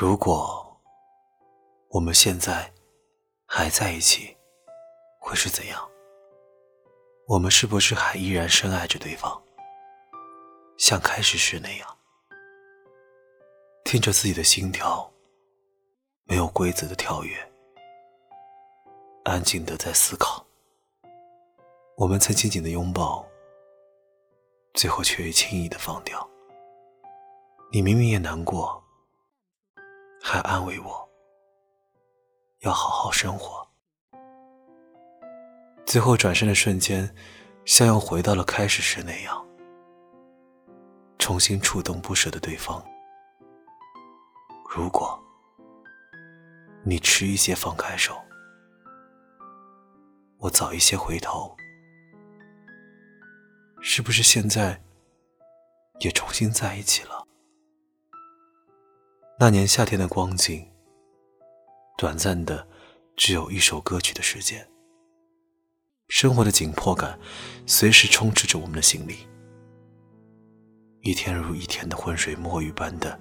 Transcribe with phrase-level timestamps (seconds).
[0.00, 0.80] 如果
[1.88, 2.72] 我们现在
[3.46, 4.36] 还在一起，
[5.18, 5.90] 会是怎样？
[7.26, 9.42] 我们是不是还依然深爱着对方，
[10.76, 11.98] 像开始时那样，
[13.84, 15.12] 听着自己的心跳，
[16.26, 17.36] 没有规则的跳跃，
[19.24, 20.46] 安静的在思考。
[21.96, 23.26] 我们曾紧紧的拥抱，
[24.74, 26.24] 最后却轻易的放掉。
[27.72, 28.80] 你明明也难过，
[30.30, 31.08] 还安慰我，
[32.58, 33.66] 要好好生活。
[35.86, 37.10] 最后转身的瞬间，
[37.64, 39.42] 像又回到了开始时那样，
[41.18, 42.84] 重新触动不舍的对方。
[44.68, 45.18] 如果
[46.84, 48.14] 你迟一些放开手，
[50.40, 51.56] 我早一些回头，
[53.80, 54.78] 是不是现在
[56.00, 57.17] 也重新在一起了？
[59.40, 60.66] 那年夏天的光景，
[61.96, 62.66] 短暂的，
[63.14, 64.68] 只有一首歌曲的时间。
[66.08, 67.16] 生活的紧迫感，
[67.64, 69.28] 随时充斥着我们的心里。
[71.02, 73.16] 一天如一天的浑水摸鱼般的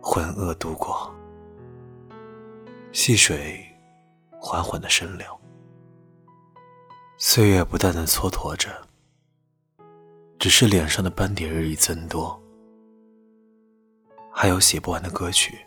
[0.00, 1.12] 浑噩度过，
[2.92, 3.66] 细水
[4.38, 5.26] 缓缓的深流，
[7.18, 8.70] 岁月不断的蹉跎着，
[10.38, 12.40] 只是脸上的斑点日益增多，
[14.38, 15.66] 还有写不完的歌曲，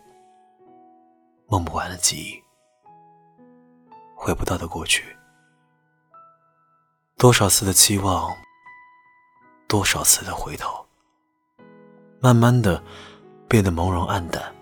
[1.48, 2.40] 梦不完的记忆，
[4.14, 5.04] 回不到的过去。
[7.18, 8.32] 多少次的期望，
[9.66, 10.86] 多少次的回头，
[12.20, 12.80] 慢慢的
[13.48, 14.54] 变得朦胧暗淡，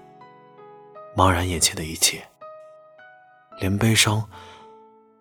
[1.14, 2.26] 茫然眼前的一切，
[3.60, 4.26] 连悲伤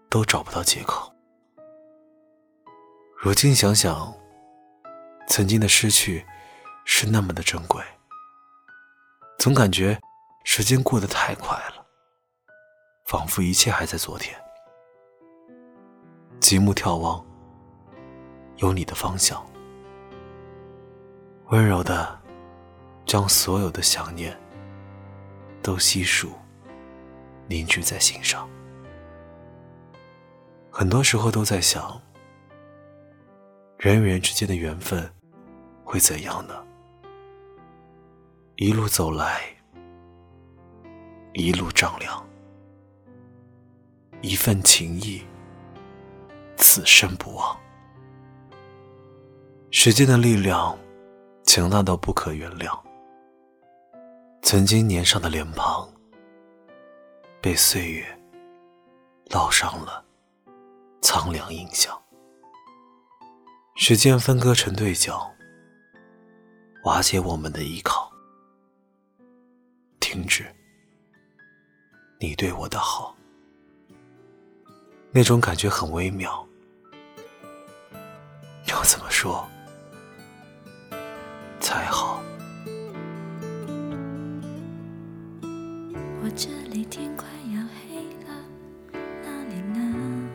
[0.09, 1.13] 都找不到借口。
[3.17, 4.13] 如今想想，
[5.27, 6.25] 曾经的失去
[6.85, 7.83] 是那么的珍贵，
[9.37, 9.97] 总感觉
[10.43, 11.85] 时间过得太快了，
[13.05, 14.35] 仿佛一切还在昨天。
[16.39, 17.23] 极目眺望，
[18.57, 19.45] 有你的方向，
[21.49, 22.19] 温柔的
[23.05, 24.37] 将所有的想念
[25.61, 26.31] 都悉数
[27.47, 28.49] 凝聚在心上。
[30.71, 32.01] 很多时候都在想，
[33.77, 35.09] 人与人之间的缘分
[35.83, 36.66] 会怎样呢？
[38.59, 39.39] 一路走来，
[41.33, 42.27] 一路丈量，
[44.23, 45.21] 一份情谊。
[46.55, 47.55] 此生不忘。
[49.69, 50.75] 时间的力量
[51.43, 52.75] 强大到不可原谅。
[54.41, 55.87] 曾经年少的脸庞，
[57.39, 58.03] 被岁月
[59.27, 60.03] 烙上了
[61.03, 61.95] 苍凉印象。
[63.75, 65.31] 时间分割成对角，
[66.85, 68.06] 瓦解我们的依靠。
[70.17, 70.43] 停止，
[72.19, 73.15] 你对我的好，
[75.11, 76.43] 那种感觉很微妙。
[78.67, 79.47] 要怎么说
[81.59, 82.19] 才好？
[86.23, 88.43] 我这里天快要黑了，
[89.23, 90.29] 哪里呢？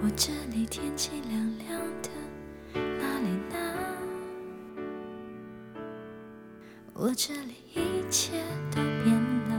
[0.00, 2.08] 我这里天气凉凉的，
[7.00, 8.32] 我这里一切
[8.72, 9.14] 都变
[9.48, 9.54] 了，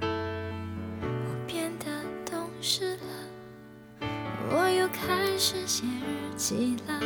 [0.00, 1.84] 我变得
[2.24, 4.08] 懂事了。
[4.48, 6.98] 我又开始写日记了，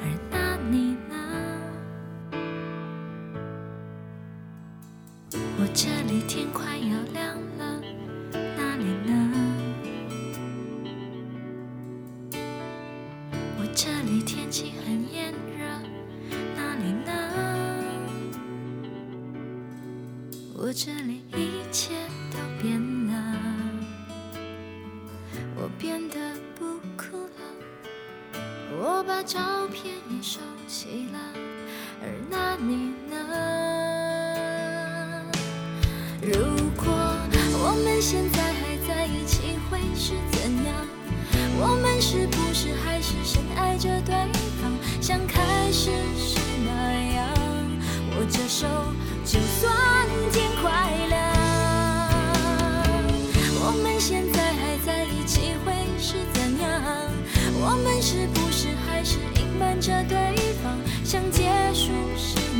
[0.00, 1.16] 而那你呢？
[5.32, 7.82] 我这里天快要亮了，
[8.56, 9.12] 哪里呢？
[13.58, 15.53] 我这里天气很炎热，
[20.76, 21.94] 这里一切
[22.32, 22.76] 都变
[23.06, 23.12] 了，
[25.54, 26.16] 我变得
[26.56, 26.64] 不
[26.96, 27.42] 哭了。
[28.76, 31.18] 我把照片也收起了，
[32.02, 33.14] 而那你呢？
[36.20, 36.34] 如
[36.74, 36.84] 果
[37.62, 40.74] 我们现在还在一起，会是怎样？
[41.56, 44.12] 我们是不是还是深爱着对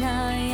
[0.04, 0.53] 时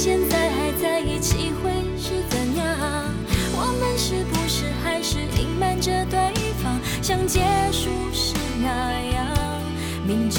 [0.00, 2.64] 现在还在一起会是怎样？
[3.56, 7.40] 我们是不是还是隐瞒着对方，像结
[7.72, 8.68] 束时那
[9.12, 9.26] 样？
[10.06, 10.38] 明知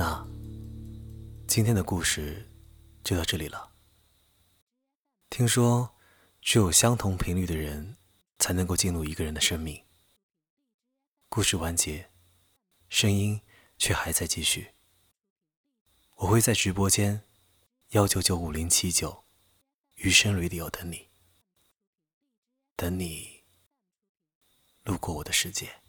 [0.00, 0.26] 那
[1.46, 2.50] 今天的故事
[3.04, 3.70] 就到这里了。
[5.28, 5.94] 听说，
[6.40, 7.98] 只有相同频率的人
[8.38, 9.84] 才能够进入一个人的生命。
[11.28, 12.10] 故事完结，
[12.88, 13.42] 声音
[13.76, 14.72] 却还在继续。
[16.14, 17.24] 我会在直播间
[17.90, 19.24] 幺九九五零七九
[19.96, 21.10] 余生 radio 等你，
[22.74, 23.42] 等你
[24.82, 25.79] 路过我的世界。